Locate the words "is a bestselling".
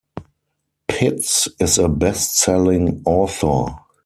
1.59-3.03